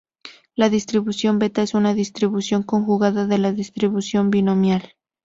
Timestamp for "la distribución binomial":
3.37-4.95